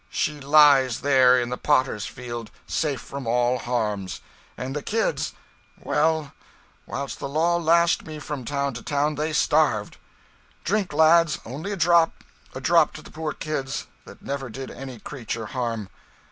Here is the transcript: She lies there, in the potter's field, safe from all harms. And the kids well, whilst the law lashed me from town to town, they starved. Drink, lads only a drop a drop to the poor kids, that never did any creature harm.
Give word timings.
She 0.09 0.39
lies 0.39 1.01
there, 1.01 1.39
in 1.39 1.49
the 1.49 1.59
potter's 1.59 2.07
field, 2.07 2.49
safe 2.65 2.99
from 2.99 3.27
all 3.27 3.59
harms. 3.59 4.19
And 4.57 4.75
the 4.75 4.81
kids 4.81 5.33
well, 5.79 6.33
whilst 6.87 7.19
the 7.19 7.29
law 7.29 7.57
lashed 7.57 8.03
me 8.03 8.17
from 8.17 8.43
town 8.43 8.73
to 8.73 8.81
town, 8.81 9.13
they 9.13 9.31
starved. 9.31 9.97
Drink, 10.63 10.91
lads 10.91 11.37
only 11.45 11.71
a 11.71 11.77
drop 11.77 12.23
a 12.55 12.59
drop 12.59 12.93
to 12.93 13.03
the 13.03 13.11
poor 13.11 13.33
kids, 13.33 13.85
that 14.05 14.23
never 14.23 14.49
did 14.49 14.71
any 14.71 14.97
creature 14.97 15.45
harm. 15.45 15.87